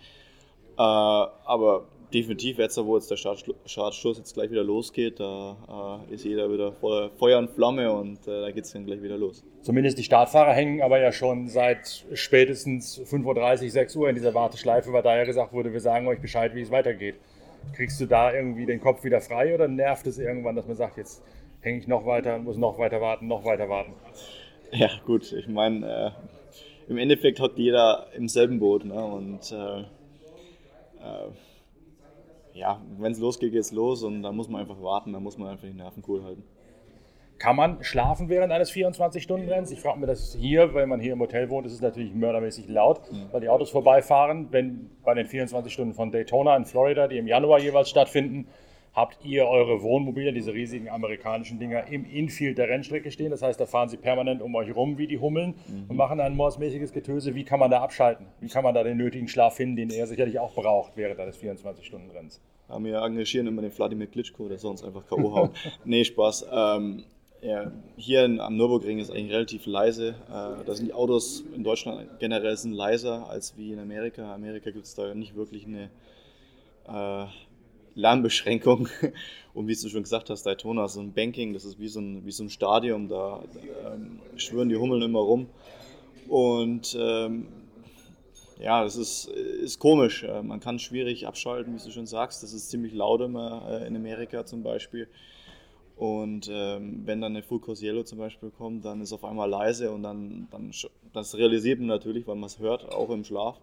Äh, 0.79 0.83
aber 0.83 1.85
definitiv 2.13 2.59
jetzt, 2.59 2.77
wo 2.85 2.97
jetzt 2.97 3.11
der 3.11 3.17
Startstoß 3.17 4.19
jetzt 4.19 4.35
gleich 4.35 4.51
wieder 4.51 4.65
losgeht, 4.65 5.21
da 5.21 6.01
äh, 6.11 6.15
ist 6.15 6.25
jeder 6.25 6.51
wieder 6.53 6.73
voller 6.73 7.11
Feuer 7.11 7.39
und 7.39 7.51
Flamme 7.51 7.93
und 7.93 8.27
äh, 8.27 8.43
da 8.43 8.51
geht 8.51 8.65
es 8.65 8.73
dann 8.73 8.87
gleich 8.87 9.03
wieder 9.03 9.17
los. 9.17 9.45
Zumindest 9.63 9.99
die 9.99 10.05
Startfahrer 10.05 10.53
hängen 10.53 10.83
aber 10.83 11.01
ja 11.01 11.13
schon 11.13 11.49
seit 11.49 12.05
spätestens 12.13 13.01
5.30 13.01 13.65
Uhr, 13.65 13.71
6 13.71 13.97
Uhr 13.97 14.09
in 14.09 14.15
dieser 14.15 14.35
Warteschleife, 14.35 14.93
weil 14.93 15.03
da 15.03 15.17
ja 15.17 15.25
gesagt 15.25 15.53
wurde, 15.53 15.73
wir 15.73 15.81
sagen 15.81 16.07
euch 16.07 16.21
Bescheid, 16.21 16.55
wie 16.55 16.63
es 16.63 16.71
weitergeht. 16.71 17.17
Kriegst 17.75 18.01
du 18.01 18.07
da 18.07 18.33
irgendwie 18.33 18.67
den 18.67 18.81
Kopf 18.81 19.03
wieder 19.03 19.21
frei 19.21 19.55
oder 19.55 19.67
nervt 19.67 20.07
es 20.07 20.19
irgendwann, 20.19 20.55
dass 20.55 20.67
man 20.67 20.77
sagt, 20.77 20.99
jetzt 20.99 21.23
hänge 21.61 21.79
ich 21.79 21.89
noch 21.89 22.07
weiter, 22.07 22.39
muss 22.39 22.57
noch 22.57 22.79
weiter 22.79 23.01
warten, 23.01 23.27
noch 23.27 23.45
weiter 23.45 23.69
warten? 23.69 23.93
Ja, 24.71 24.91
gut, 25.05 25.33
ich 25.33 25.49
meine, 25.49 26.15
äh, 26.17 26.91
im 26.91 26.99
Endeffekt 26.99 27.41
hat 27.41 27.53
jeder 27.57 28.07
im 28.17 28.29
selben 28.29 28.61
Boot 28.61 28.85
ne? 28.85 29.05
und 29.05 29.53
äh, 31.01 32.59
ja, 32.59 32.81
wenn 32.99 33.13
es 33.13 33.19
losgeht, 33.19 33.53
geht 33.53 33.61
es 33.61 33.73
los 33.73 34.03
und 34.03 34.23
dann 34.23 34.35
muss 34.35 34.49
man 34.49 34.61
einfach 34.61 34.81
warten, 34.81 35.13
dann 35.13 35.23
muss 35.23 35.37
man 35.37 35.49
einfach 35.49 35.67
die 35.67 35.75
Nerven 35.75 36.03
cool 36.09 36.25
halten. 36.25 36.43
Kann 37.39 37.55
man 37.55 37.85
schlafen 37.85 38.31
während 38.31 38.51
eines 38.51 38.73
24-Stunden-Rennens? 38.73 39.71
Ich 39.71 39.81
frage 39.81 40.01
mir 40.01 40.07
das 40.07 40.35
hier, 40.35 40.73
weil 40.73 40.87
man 40.87 41.01
hier 41.01 41.13
im 41.13 41.21
Hotel 41.21 41.51
wohnt, 41.51 41.67
ist 41.67 41.75
es 41.75 41.83
natürlich 41.83 42.15
mördermäßig 42.15 42.67
laut, 42.69 43.13
mhm. 43.13 43.27
weil 43.31 43.43
die 43.43 43.51
Autos 43.51 43.69
vorbeifahren. 43.69 44.49
Wenn 44.53 44.91
bei 45.05 45.13
den 45.13 45.27
24 45.27 45.71
Stunden 45.71 45.93
von 45.93 46.11
Daytona 46.11 46.57
in 46.57 46.65
Florida, 46.65 47.09
die 47.09 47.19
im 47.19 47.27
Januar 47.27 47.59
jeweils 47.59 47.91
stattfinden, 47.91 48.49
habt 48.97 49.23
ihr 49.27 49.47
eure 49.47 49.83
Wohnmobile, 49.83 50.33
diese 50.33 50.55
riesigen 50.55 50.89
amerikanischen 50.89 51.59
Dinger, 51.59 51.87
im 51.89 52.07
Infield 52.07 52.57
der 52.57 52.71
Rennstrecke 52.71 53.11
stehen. 53.11 53.31
Das 53.31 53.43
heißt, 53.43 53.61
da 53.61 53.67
fahren 53.67 53.91
sie 53.91 53.99
permanent 53.99 54.41
um 54.41 54.55
euch 54.55 54.75
rum 54.75 54.97
wie 54.97 55.07
die 55.07 55.19
Hummeln 55.19 55.55
mhm. 55.69 55.85
und 55.89 55.97
machen 55.97 56.19
ein 56.19 56.35
mordsmäßiges 56.35 56.95
Getöse. 56.95 57.35
Wie 57.35 57.45
kann 57.45 57.61
man 57.61 57.71
da 57.71 57.83
abschalten? 57.83 58.27
Wie 58.41 58.49
kann 58.49 58.65
man 58.65 58.75
da 58.75 58.83
den 58.83 58.97
nötigen 58.97 59.29
Schlaf 59.29 59.57
finden, 59.57 59.77
den 59.77 59.91
er 59.91 60.07
sicherlich 60.07 60.39
auch 60.39 60.55
braucht 60.55 60.97
während 60.97 61.21
eines 61.21 61.39
24-Stunden-Renns? 61.39 62.41
Ja, 62.71 62.83
wir 62.83 63.03
engagieren 63.03 63.47
immer 63.47 63.61
den 63.61 63.71
Vladimir 63.71 64.07
Klitschko, 64.07 64.49
der 64.49 64.59
soll 64.59 64.71
uns 64.73 64.83
einfach 64.83 65.07
K.O. 65.07 65.35
hauen. 65.35 65.51
nee, 65.85 66.03
Spaß. 66.03 66.47
Ähm, 66.51 67.05
ja, 67.43 67.71
hier 67.99 68.25
in, 68.25 68.41
am 68.41 68.57
Nürburgring 68.57 68.99
ist 68.99 69.11
eigentlich 69.11 69.33
relativ 69.33 69.67
leise. 69.67 70.15
Äh, 70.29 70.65
da 70.65 70.75
sind 70.75 70.87
die 70.87 70.95
Autos 70.95 71.45
in 71.55 71.63
Deutschland 71.63 72.19
generell 72.19 72.57
sind 72.57 72.73
leiser 72.73 73.29
als 73.29 73.59
wie 73.59 73.73
in 73.73 73.79
Amerika. 73.79 74.23
In 74.23 74.31
Amerika 74.31 74.71
gibt 74.71 74.87
es 74.87 74.95
da 74.95 75.15
nicht 75.15 75.37
wirklich 75.37 75.67
eine 75.67 75.91
äh, 76.89 77.27
Lärmbeschränkung. 77.97 78.89
Und 79.55 79.69
wie 79.69 79.75
du 79.75 79.89
schon 79.89 80.03
gesagt 80.03 80.29
hast, 80.31 80.45
Daytona, 80.45 80.87
so 80.87 81.01
ein 81.01 81.13
Banking, 81.15 81.55
das 81.55 81.65
ist 81.65 81.81
wie 81.81 81.89
so 81.89 81.99
ein, 81.99 82.27
wie 82.27 82.31
so 82.31 82.45
ein 82.45 82.51
Stadion, 82.51 83.09
da, 83.09 83.43
ähm, 83.87 84.21
schwören 84.37 84.69
die 84.69 84.77
Hummeln 84.77 85.01
immer 85.01 85.21
rum. 85.21 85.49
Und 86.29 86.97
ähm, 87.01 87.49
ja, 88.61 88.85
das 88.85 88.97
ist, 88.97 89.29
ist 89.29 89.79
komisch. 89.79 90.25
Äh, 90.25 90.43
man 90.43 90.61
kann 90.61 90.79
schwierig 90.79 91.27
abschalten, 91.27 91.75
wie 91.75 91.83
du 91.83 91.91
schon 91.91 92.07
sagst. 92.07 92.43
Das 92.43 92.53
ist 92.53 92.71
ziemlich 92.71 92.93
laut 92.93 93.23
immer 93.23 93.67
äh, 93.69 93.87
in 93.87 93.97
Amerika 93.97 94.45
zum 94.45 94.63
Beispiel. 94.63 95.09
Und 95.97 96.51
ähm, 96.53 97.03
wenn 97.07 97.23
dann 97.23 97.33
eine 97.33 97.43
Full 97.43 97.61
Course 97.61 97.83
Yellow 97.85 98.03
zum 98.03 98.19
Beispiel 98.19 98.51
kommt, 98.51 98.85
dann 98.85 99.01
ist 99.01 99.15
auf 99.15 99.25
einmal 99.25 99.49
leise 99.49 99.91
und 99.91 100.03
dann, 100.03 100.49
dann 100.51 100.71
das 101.15 101.35
realisiert 101.35 101.79
man 101.79 101.89
natürlich, 101.89 102.27
weil 102.27 102.37
man 102.37 102.49
es 102.49 102.59
hört, 102.59 102.93
auch 102.93 103.09
im 103.09 103.25
Schlaf. 103.25 103.59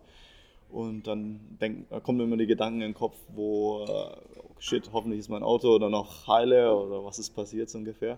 Und 0.73 1.05
dann 1.05 1.39
denk, 1.61 1.87
da 1.89 1.99
kommen 1.99 2.19
immer 2.19 2.35
die 2.35 2.47
Gedanken 2.47 2.81
in 2.81 2.89
den 2.89 2.93
Kopf, 2.95 3.15
wo, 3.29 3.85
äh, 3.85 4.17
shit, 4.57 4.89
hoffentlich 4.91 5.19
ist 5.19 5.29
mein 5.29 5.43
Auto 5.43 5.69
oder 5.69 5.89
noch 5.89 6.27
heile 6.27 6.75
oder 6.75 7.05
was 7.05 7.19
ist 7.19 7.29
passiert 7.35 7.69
so 7.69 7.77
ungefähr. 7.77 8.17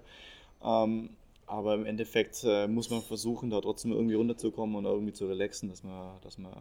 Ähm, 0.64 1.10
aber 1.48 1.76
im 1.76 1.86
Endeffekt 1.86 2.46
äh, 2.46 2.68
muss 2.68 2.90
man 2.90 3.02
versuchen, 3.02 3.50
da 3.50 3.60
trotzdem 3.60 3.92
irgendwie 3.92 4.16
runterzukommen 4.16 4.78
und 4.78 4.86
irgendwie 4.86 5.12
zu 5.12 5.28
relaxen, 5.28 5.68
dass 5.68 5.84
man, 5.84 6.12
dass 6.24 6.38
man 6.38 6.54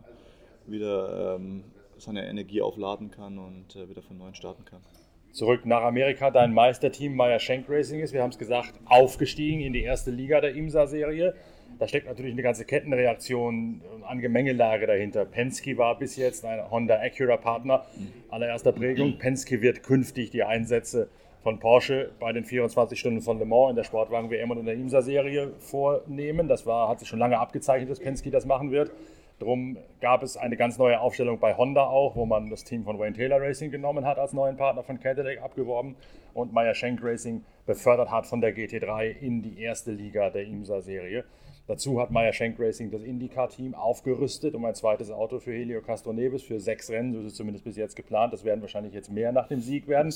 wieder 0.67 1.37
ähm, 1.37 1.63
seine 1.97 2.27
Energie 2.27 2.61
aufladen 2.61 3.13
kann 3.13 3.39
und 3.39 3.77
äh, 3.77 3.89
wieder 3.89 4.03
von 4.03 4.19
neuem 4.19 4.35
starten 4.35 4.65
kann. 4.65 4.81
zurück 5.33 5.65
nach 5.65 5.83
Amerika. 5.83 6.33
Dein 6.33 6.53
Meisterteam 6.53 7.15
Meyer 7.15 7.39
Schenk 7.39 7.67
Racing 7.69 8.01
ist, 8.01 8.13
wir 8.13 8.23
haben 8.23 8.31
es 8.31 8.39
gesagt, 8.39 8.75
aufgestiegen 8.85 9.61
in 9.61 9.73
die 9.73 9.83
erste 9.83 10.11
Liga 10.11 10.41
der 10.41 10.57
IMSA-Serie. 10.57 11.35
Da 11.79 11.89
steckt 11.89 12.07
natürlich 12.07 12.33
eine 12.33 12.43
ganze 12.43 12.65
Kettenreaktion 12.65 13.81
an 14.07 14.21
Gemengelage 14.21 14.87
dahinter. 14.87 15.25
Penske 15.25 15.77
war 15.77 15.99
bis 15.99 16.17
jetzt 16.17 16.45
ein 16.45 16.71
Honda 16.71 17.01
Acura-Partner 17.01 17.85
allererster 18.31 18.73
Prägung. 18.73 19.19
Penske 19.19 19.61
wird 19.61 19.83
künftig 19.83 20.31
die 20.31 20.45
Einsätze 20.45 21.09
von 21.43 21.59
Porsche 21.59 22.11
bei 22.21 22.33
den 22.33 22.45
24 22.45 22.99
Stunden 22.99 23.21
von 23.21 23.39
Le 23.39 23.45
Mans 23.45 23.71
in 23.71 23.77
der 23.77 23.85
Sportwagen-WM 23.85 24.51
und 24.51 24.59
in 24.59 24.67
der 24.67 24.75
IMSA-Serie 24.75 25.53
vornehmen. 25.59 26.49
Das 26.49 26.65
war, 26.65 26.89
hat 26.89 27.01
sich 27.01 27.09
schon 27.09 27.19
lange 27.19 27.39
abgezeichnet, 27.39 27.91
dass 27.91 28.01
Penske 28.01 28.31
das 28.31 28.47
machen 28.47 28.71
wird. 28.71 28.91
Darum 29.41 29.77
gab 30.01 30.23
es 30.23 30.37
eine 30.37 30.57
ganz 30.57 30.79
neue 30.79 31.01
Aufstellung 31.01 31.41
bei 31.41 31.57
Honda 31.57 31.85
auch, 31.85 32.15
wo 32.15 32.25
man 32.25 32.51
das 32.51 32.65
Team 32.65 32.85
von 32.85 32.99
Wayne 32.99 33.17
Taylor 33.17 33.41
Racing 33.41 33.71
genommen 33.71 34.07
hat 34.07 34.19
als 34.19 34.33
neuen 34.33 34.57
Partner 34.57 34.85
von 34.85 35.01
Cadillac 35.01 35.43
abgeworben 35.43 35.97
und 36.35 36.53
Meyer 36.53 36.75
Schenk 36.75 37.01
Racing 37.03 37.43
befördert 37.67 38.11
hat 38.11 38.27
von 38.27 38.41
der 38.41 38.57
GT3 38.57 39.11
in 39.21 39.43
die 39.43 39.61
erste 39.61 39.91
Liga 39.91 40.31
der 40.31 40.45
IMSA-Serie. 40.45 41.25
Dazu 41.67 41.99
hat 41.99 42.11
Meyer 42.11 42.35
Schenk 42.35 42.59
Racing 42.59 42.91
das 42.91 43.03
IndyCar-Team 43.03 43.75
aufgerüstet 43.75 44.55
um 44.55 44.67
ein 44.67 44.75
zweites 44.75 45.11
Auto 45.11 45.39
für 45.39 45.53
Helio 45.53 45.81
Castroneves 45.81 46.43
für 46.43 46.61
sechs 46.61 46.91
Rennen. 46.91 47.15
So 47.15 47.21
ist 47.21 47.27
es 47.27 47.35
zumindest 47.37 47.65
bis 47.65 47.77
jetzt 47.77 47.97
geplant. 47.97 48.35
Das 48.35 48.45
werden 48.45 48.61
wahrscheinlich 48.61 48.93
jetzt 48.93 49.11
mehr 49.11 49.33
nach 49.33 49.49
dem 49.49 49.61
Sieg 49.63 49.89
werden. 49.89 50.13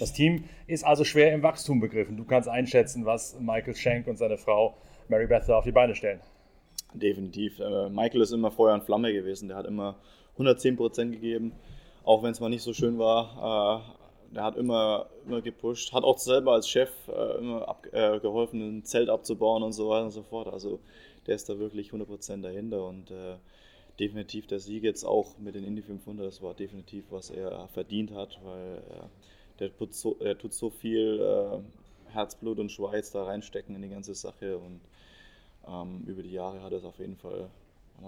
Das 0.00 0.12
Team 0.14 0.44
ist 0.66 0.84
also 0.84 1.04
schwer 1.04 1.34
im 1.34 1.42
Wachstum 1.42 1.80
begriffen. 1.80 2.16
Du 2.16 2.24
kannst 2.24 2.48
einschätzen, 2.48 3.04
was 3.04 3.38
Michael 3.38 3.76
Schenk 3.76 4.06
und 4.06 4.16
seine 4.16 4.38
Frau 4.38 4.78
Mary 5.08 5.26
Beth 5.26 5.50
auf 5.50 5.64
die 5.64 5.72
Beine 5.72 5.94
stellen. 5.94 6.20
Definitiv. 6.94 7.60
Äh, 7.60 7.90
Michael 7.90 8.22
ist 8.22 8.32
immer 8.32 8.50
Feuer 8.50 8.72
und 8.72 8.84
Flamme 8.84 9.12
gewesen. 9.12 9.48
Der 9.48 9.58
hat 9.58 9.66
immer 9.66 9.96
110 10.32 10.76
Prozent 10.76 11.12
gegeben, 11.12 11.52
auch 12.02 12.22
wenn 12.22 12.30
es 12.30 12.40
mal 12.40 12.48
nicht 12.48 12.62
so 12.62 12.72
schön 12.72 12.98
war. 12.98 13.97
Äh, 14.30 14.34
der 14.34 14.44
hat 14.44 14.56
immer, 14.56 15.08
immer 15.26 15.40
gepusht, 15.40 15.92
hat 15.92 16.04
auch 16.04 16.18
selber 16.18 16.52
als 16.52 16.68
Chef 16.68 16.90
äh, 17.08 17.38
immer 17.38 17.68
ab, 17.68 17.86
äh, 17.92 18.18
geholfen, 18.20 18.78
ein 18.78 18.84
Zelt 18.84 19.08
abzubauen 19.08 19.62
und 19.62 19.72
so 19.72 19.88
weiter 19.88 20.04
und 20.04 20.10
so 20.10 20.22
fort. 20.22 20.48
Also 20.48 20.80
der 21.26 21.34
ist 21.36 21.48
da 21.48 21.58
wirklich 21.58 21.90
100% 21.90 22.42
dahinter 22.42 22.86
und 22.86 23.10
äh, 23.10 23.36
definitiv 23.98 24.46
der 24.46 24.60
Sieg 24.60 24.84
jetzt 24.84 25.04
auch 25.04 25.38
mit 25.38 25.54
den 25.54 25.64
Indy 25.64 25.82
500, 25.82 26.26
das 26.26 26.42
war 26.42 26.54
definitiv, 26.54 27.04
was 27.10 27.30
er 27.30 27.68
verdient 27.68 28.12
hat, 28.12 28.38
weil 28.44 28.78
äh, 28.78 29.58
der, 29.58 29.76
tut 29.76 29.94
so, 29.94 30.14
der 30.14 30.38
tut 30.38 30.52
so 30.52 30.70
viel 30.70 31.62
Herzblut 32.12 32.58
und 32.58 32.70
Schweiß 32.70 33.10
da 33.12 33.24
reinstecken 33.24 33.74
in 33.74 33.82
die 33.82 33.88
ganze 33.88 34.14
Sache 34.14 34.56
und 34.58 34.80
ähm, 35.66 36.04
über 36.06 36.22
die 36.22 36.32
Jahre 36.32 36.62
hat 36.62 36.72
er 36.72 36.78
es 36.78 36.84
auf 36.84 36.98
jeden 36.98 37.16
Fall 37.16 37.50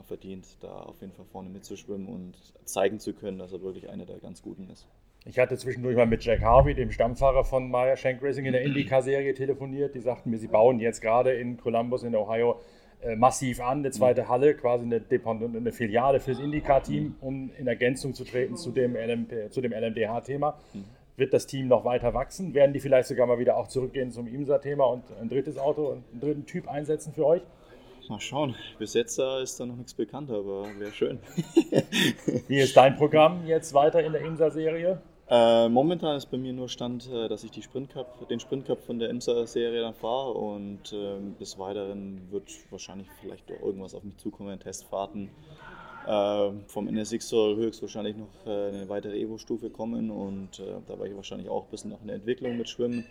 verdient, 0.07 0.47
da 0.61 0.83
auf 0.83 1.01
jeden 1.01 1.13
Fall 1.13 1.27
vorne 1.27 1.51
mitzuschwimmen 1.51 2.07
und 2.07 2.35
zeigen 2.65 3.01
zu 3.01 3.13
können, 3.13 3.39
dass 3.39 3.53
er 3.53 3.61
wirklich 3.61 3.89
einer 3.89 4.07
der 4.07 4.21
ganz 4.21 4.41
Guten 4.41 4.71
ist. 4.71 4.87
Ich 5.27 5.39
hatte 5.39 5.57
zwischendurch 5.59 5.97
mal 5.97 6.07
mit 6.07 6.25
Jack 6.25 6.41
Harvey, 6.41 6.75
dem 6.75 6.91
Stammfahrer 6.91 7.45
von 7.45 7.71
Maya 7.71 7.97
Shank 7.97 8.23
Racing 8.23 8.47
in 8.47 8.53
der 8.53 8.63
IndyCar-Serie 8.63 9.35
telefoniert. 9.35 9.95
Die 9.95 10.01
sagten 10.01 10.31
mir, 10.31 10.39
sie 10.39 10.49
bauen 10.49 10.81
jetzt 10.81 11.03
gerade 11.03 11.33
in 11.35 11.59
Columbus 11.59 12.05
in 12.05 12.17
Ohio 12.17 12.59
äh, 13.03 13.17
massiv 13.17 13.61
an, 13.61 13.79
eine 13.79 13.91
zweite 13.91 14.29
Halle, 14.29 14.55
quasi 14.55 14.85
eine, 14.85 15.03
eine 15.11 15.73
Filiale 15.73 16.21
fürs 16.21 16.39
IndyCar-Team, 16.39 17.17
um 17.21 17.51
in 17.59 17.67
Ergänzung 17.67 18.15
zu 18.15 18.25
treten 18.25 18.57
zu 18.57 18.71
dem, 18.71 18.97
LMP, 18.97 19.53
zu 19.53 19.61
dem 19.61 19.73
LMDH-Thema. 19.73 20.59
Wird 21.17 21.35
das 21.35 21.47
Team 21.47 21.69
noch 21.69 21.85
weiter 21.85 22.15
wachsen? 22.15 22.55
Werden 22.55 22.73
die 22.73 22.81
vielleicht 22.81 23.09
sogar 23.09 23.27
mal 23.27 23.39
wieder 23.39 23.59
auch 23.59 23.69
zurückgehen 23.69 24.11
zum 24.11 24.27
IMSA-Thema 24.27 24.85
und 24.85 25.05
ein 25.21 25.29
drittes 25.29 25.59
Auto, 25.59 25.93
einen 25.93 26.21
dritten 26.21 26.47
Typ 26.47 26.67
einsetzen 26.67 27.13
für 27.13 27.27
euch? 27.27 27.43
Mal 28.09 28.21
schauen. 28.21 28.55
Bis 28.79 28.95
jetzt 28.95 29.19
ist 29.19 29.61
da 29.61 29.67
noch 29.67 29.77
nichts 29.77 29.95
bekannt, 29.95 30.31
aber 30.31 30.67
wäre 30.79 30.91
schön. 30.93 31.21
Wie 32.49 32.59
ist 32.59 32.77
dein 32.77 32.97
Programm 32.97 33.47
jetzt 33.47 33.75
weiter 33.75 34.03
in 34.03 34.13
der 34.13 34.23
IMSA-Serie? 34.23 35.01
Äh, 35.31 35.69
momentan 35.69 36.17
ist 36.17 36.27
bei 36.27 36.39
mir 36.39 36.53
nur 36.53 36.69
Stand, 36.69 37.09
äh, 37.09 37.29
dass 37.29 37.45
ich 37.45 37.53
Sprint 37.63 37.91
Cup, 37.91 38.29
den 38.29 38.41
Sprint 38.41 38.67
Cup 38.67 38.83
von 38.83 38.99
der 38.99 39.11
IMSA-Serie 39.11 39.81
dann 39.81 39.95
fahre 39.95 40.33
und 40.33 40.93
äh, 40.93 41.21
bis 41.39 41.57
weiteren 41.57 42.21
wird 42.33 42.51
wahrscheinlich 42.71 43.07
vielleicht 43.21 43.49
doch 43.49 43.61
irgendwas 43.63 43.95
auf 43.95 44.03
mich 44.03 44.17
zukommen, 44.17 44.59
Testfahrten. 44.59 45.31
Äh, 46.05 46.51
vom 46.67 46.89
NSX 46.89 47.29
soll 47.29 47.55
höchstwahrscheinlich 47.55 48.17
noch 48.17 48.45
äh, 48.45 48.71
eine 48.71 48.89
weitere 48.89 49.21
Evo-Stufe 49.21 49.71
kommen 49.71 50.11
und 50.11 50.59
äh, 50.59 50.65
da 50.89 50.99
werde 50.99 51.11
ich 51.11 51.17
wahrscheinlich 51.17 51.49
auch 51.49 51.67
ein 51.67 51.71
bisschen 51.71 51.91
noch 51.91 52.03
eine 52.03 52.15
Entwicklung 52.15 52.59
mit 52.59 52.69
schwimmen. 52.69 53.07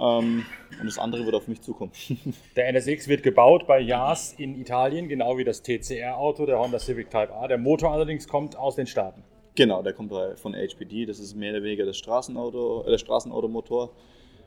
Ähm, 0.00 0.46
und 0.80 0.86
das 0.86 0.98
andere 0.98 1.26
wird 1.26 1.34
auf 1.34 1.46
mich 1.46 1.60
zukommen. 1.60 1.92
Der 2.56 2.68
NSX 2.72 3.06
wird 3.06 3.22
gebaut 3.22 3.66
bei 3.66 3.80
JAS 3.80 4.32
in 4.32 4.58
Italien, 4.58 5.10
genau 5.10 5.36
wie 5.36 5.44
das 5.44 5.62
TCR-Auto, 5.62 6.46
der 6.46 6.58
Honda 6.58 6.78
Civic 6.78 7.10
Type 7.10 7.34
A. 7.34 7.48
Der 7.48 7.58
Motor 7.58 7.92
allerdings 7.92 8.28
kommt 8.28 8.56
aus 8.56 8.76
den 8.76 8.86
Staaten. 8.86 9.22
Genau, 9.58 9.82
der 9.82 9.92
kommt 9.92 10.12
von 10.36 10.54
HPD. 10.54 11.04
Das 11.04 11.18
ist 11.18 11.34
mehr 11.34 11.50
oder 11.50 11.64
weniger 11.64 11.84
das 11.84 11.96
Straßenauto, 11.96 12.84
äh, 12.86 12.90
der 12.90 12.98
Straßenautomotor. 12.98 13.90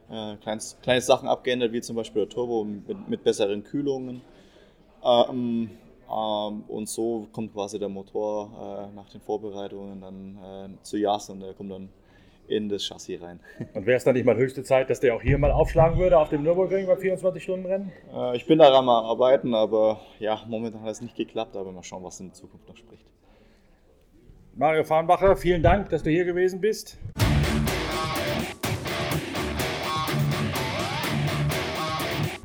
Äh, 0.09 0.37
kleines, 0.37 0.77
kleine 0.81 1.01
Sachen 1.01 1.27
abgeändert, 1.27 1.73
wie 1.73 1.81
zum 1.81 1.97
Beispiel 1.97 2.21
der 2.21 2.29
Turbo 2.29 2.63
mit, 2.63 3.09
mit 3.09 3.21
besseren 3.21 3.61
Kühlungen. 3.61 4.21
Ähm, 5.03 5.69
ähm, 6.09 6.63
und 6.65 6.87
so 6.87 7.27
kommt 7.33 7.51
quasi 7.53 7.77
der 7.77 7.89
Motor 7.89 8.87
äh, 8.89 8.95
nach 8.95 9.09
den 9.09 9.19
Vorbereitungen 9.19 9.99
dann 9.99 10.37
äh, 10.77 10.81
zu 10.81 10.95
JAS 10.95 11.29
und 11.29 11.41
der 11.41 11.55
kommt 11.55 11.71
dann 11.71 11.89
in 12.47 12.69
das 12.69 12.81
Chassis 12.85 13.21
rein. 13.21 13.41
Und 13.73 13.85
wäre 13.85 13.97
es 13.97 14.03
dann 14.05 14.15
nicht 14.15 14.25
mal 14.25 14.35
höchste 14.35 14.63
Zeit, 14.63 14.89
dass 14.89 14.99
der 14.99 15.15
auch 15.15 15.21
hier 15.21 15.37
mal 15.37 15.51
aufschlagen 15.51 15.97
würde 15.97 16.17
auf 16.17 16.29
dem 16.29 16.43
Nürburgring 16.43 16.87
beim 16.87 16.97
24-Stunden-Rennen? 16.97 17.91
Äh, 18.13 18.37
ich 18.37 18.45
bin 18.45 18.59
daran 18.59 18.85
mal 18.85 19.03
arbeiten, 19.03 19.53
aber 19.53 19.99
ja, 20.19 20.41
momentan 20.47 20.81
hat 20.83 20.91
es 20.91 21.01
nicht 21.01 21.15
geklappt, 21.15 21.55
aber 21.57 21.71
mal 21.73 21.83
schauen, 21.83 22.03
was 22.03 22.19
in 22.21 22.33
Zukunft 22.33 22.67
noch 22.67 22.77
spricht. 22.77 23.05
Mario 24.53 24.83
Farnbacher, 24.83 25.37
vielen 25.37 25.63
Dank, 25.63 25.89
dass 25.89 26.03
du 26.03 26.09
hier 26.09 26.25
gewesen 26.25 26.59
bist. 26.59 26.97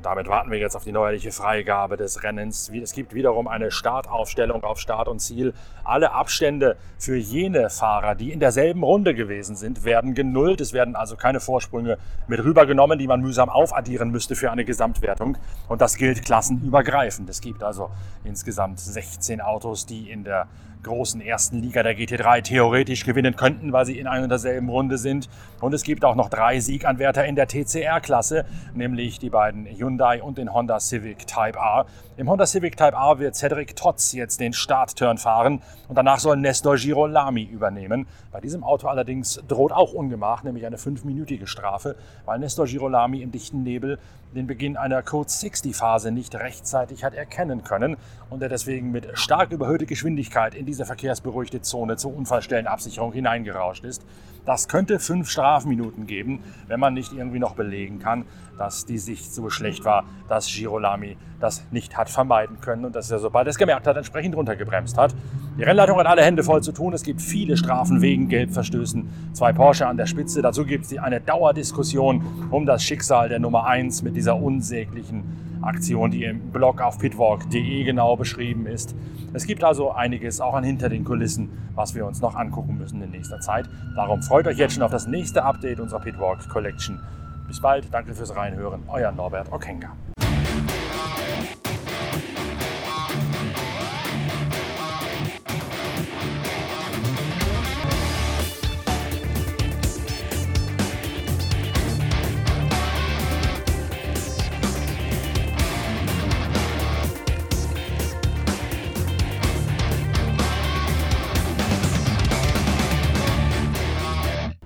Damit 0.05 0.29
warten 0.29 0.53
wir 0.53 0.59
jetzt 0.61 0.77
auf 0.77 0.85
die 0.85 0.93
neuerliche 0.93 1.33
Freigabe 1.33 1.97
des 1.97 2.23
Rennens. 2.23 2.71
Es 2.81 2.93
gibt 2.93 3.13
wiederum 3.13 3.49
eine 3.49 3.73
Startaufstellung 3.73 4.63
auf 4.63 4.79
Start 4.79 5.09
und 5.09 5.19
Ziel. 5.19 5.53
Alle 5.83 6.13
Abstände 6.13 6.77
für 6.97 7.17
jene 7.17 7.71
Fahrer, 7.71 8.15
die 8.15 8.31
in 8.31 8.39
derselben 8.39 8.85
Runde 8.85 9.17
gewesen 9.17 9.57
sind, 9.57 9.85
werden 9.85 10.15
genullt. 10.15 10.61
Es 10.61 10.73
werden 10.73 10.95
also 10.95 11.17
keine 11.17 11.41
Vorsprünge 11.41 11.99
mit 12.29 12.39
rübergenommen, 12.39 13.01
die 13.01 13.09
man 13.09 13.21
mühsam 13.21 13.49
aufaddieren 13.49 14.13
müsste 14.13 14.37
für 14.37 14.53
eine 14.53 14.65
Gesamtwertung. 14.65 15.39
Und 15.69 15.81
das 15.81 15.97
gilt 15.97 16.25
klassenübergreifend. 16.25 17.29
Es 17.29 17.41
gibt 17.41 17.65
also 17.65 17.91
insgesamt 18.23 18.79
16 18.79 19.41
Autos, 19.41 19.87
die 19.87 20.09
in 20.09 20.23
der 20.23 20.47
großen 20.87 21.21
ersten 21.21 21.61
Liga 21.61 21.83
der 21.83 21.97
GT3 21.97 22.43
theoretisch 22.43 23.05
gewinnen 23.05 23.37
könnten, 23.37 23.73
weil 23.73 23.85
sie 23.85 23.99
in 23.99 24.07
einer 24.07 24.23
und 24.23 24.31
derselben 24.31 24.69
Runde 24.69 24.97
sind. 24.97 25.29
Und 25.61 25.75
es 25.75 25.83
gibt 25.83 26.05
auch 26.05 26.15
noch 26.15 26.31
drei 26.31 26.61
Sieganwärter 26.61 27.27
in 27.27 27.35
der 27.35 27.49
TCR-Klasse, 27.49 28.47
nämlich 28.75 29.19
die 29.19 29.31
beiden 29.31 29.67
Hyundai 29.67 30.23
und 30.23 30.39
den 30.39 30.55
Honda 30.55 30.81
Civic 30.81 31.27
Type 31.27 31.59
R. 31.59 31.87
Im 32.17 32.31
Honda 32.31 32.47
Civic 32.47 32.77
Type 32.77 32.95
R 32.95 33.19
wird 33.19 33.35
Cedric 33.35 33.77
Totz 33.77 34.13
jetzt 34.13 34.41
den 34.41 34.53
Startturn 34.53 35.19
fahren 35.19 35.61
und 35.89 35.97
danach 35.97 36.19
soll 36.19 36.37
Nestor 36.37 36.77
Girolami 36.77 37.43
übernehmen. 37.43 38.07
Bei 38.33 38.41
diesem 38.41 38.65
Auto 38.65 38.89
allerdings 38.89 39.43
droht 39.49 39.73
auch 39.73 39.93
Ungemach, 39.93 40.43
nämlich 40.43 40.65
eine 40.65 40.79
fünfminütige 40.79 41.47
Strafe, 41.47 41.97
weil 42.25 42.39
Nestor 42.39 42.67
Girolami 42.67 43.21
im 43.21 43.33
dichten 43.33 43.63
Nebel 43.65 43.99
den 44.37 44.47
Beginn 44.47 44.77
einer 44.77 45.03
Code 45.03 45.29
60-Phase 45.29 46.13
nicht 46.13 46.35
rechtzeitig 46.35 47.03
hat 47.03 47.15
erkennen 47.15 47.65
können 47.65 47.97
und 48.31 48.43
er 48.43 48.49
deswegen 48.49 48.93
mit 48.93 49.09
stark 49.15 49.51
überhöhter 49.51 49.87
Geschwindigkeit 49.87 50.55
in 50.55 50.67
diese 50.67 50.85
verkehrsberuhigte 50.85 51.63
Zone 51.63 51.97
zur 51.97 52.15
Unfallstellenabsicherung 52.15 53.13
hineingerauscht 53.13 53.85
ist. 53.85 54.05
Das 54.47 54.69
könnte 54.69 55.01
fünf 55.01 55.29
Strafminuten 55.29 56.07
geben, 56.07 56.39
wenn 56.69 56.79
man 56.79 56.95
nicht 56.95 57.13
irgendwie 57.13 57.41
noch 57.41 57.57
belegen 57.57 57.99
kann, 57.99 58.25
dass 58.57 58.87
die 58.87 58.97
Sicht 58.97 59.35
so 59.35 59.51
schlecht 59.51 59.85
war, 59.85 60.05
dass 60.29 60.47
Girolami 60.47 61.17
das 61.41 61.65
nicht 61.73 61.97
hat 61.97 62.09
vermeiden 62.09 62.61
können 62.61 62.85
und 62.85 62.95
dass 62.95 63.11
er, 63.11 63.19
sobald 63.19 63.49
er 63.49 63.51
es 63.51 63.59
gemerkt 63.59 63.89
hat, 63.89 63.97
entsprechend 63.97 64.37
runtergebremst 64.37 64.97
hat. 64.97 65.15
Die 65.59 65.65
Rennleitung 65.65 65.99
hat 65.99 66.07
alle 66.07 66.23
Hände 66.23 66.45
voll 66.45 66.63
zu 66.63 66.71
tun. 66.71 66.93
Es 66.93 67.03
gibt 67.03 67.21
viele 67.21 67.57
Strafen 67.57 68.01
wegen 68.01 68.29
Gelbverstößen. 68.29 69.33
Zwei 69.33 69.53
Porsche 69.53 69.89
an 69.89 69.97
der 69.97 70.07
Spitze. 70.07 70.43
Dazu 70.43 70.65
gibt 70.65 70.85
es 70.85 70.97
eine 70.97 71.21
Dauerdiskussion 71.21 72.49
um 72.51 72.67
das 72.67 72.85
Schicksal 72.85 73.29
der 73.29 73.41
Nummer 73.41 73.67
1 73.67 74.03
mit 74.03 74.17
dieser 74.17 74.37
unsäglichen 74.37 75.46
Aktion, 75.67 76.11
die 76.11 76.25
im 76.25 76.51
Blog 76.51 76.81
auf 76.81 76.99
pitwalk.de 76.99 77.85
genau 77.85 78.17
beschrieben 78.17 78.67
ist. 78.67 78.95
Es 79.33 79.47
gibt 79.47 79.63
also 79.65 79.93
einiges 79.93 80.41
auch 80.41 80.55
an 80.55 80.65
hinter 80.65 80.89
den 80.89 81.05
Kulissen, 81.05 81.51
was 81.75 81.95
wir 81.95 82.07
uns 82.07 82.21
noch 82.21 82.35
angucken 82.35 82.79
müssen 82.79 83.03
in 83.03 83.11
nächster 83.11 83.41
Zeit. 83.41 83.69
Darum 83.95 84.23
freut 84.23 84.47
euch 84.47 84.59
jetzt 84.59 84.75
schon 84.75 84.83
auf 84.83 84.91
das 84.91 85.07
nächste 85.07 85.45
Update 85.45 85.81
unserer 85.81 86.01
Pitwalk 86.01 86.49
Collection. 86.49 87.01
Bis 87.47 87.61
bald, 87.61 87.93
danke 87.93 88.15
fürs 88.15 88.35
Reinhören, 88.35 88.83
euer 88.89 89.13
Norbert 89.13 89.53
Okenga. 89.53 89.93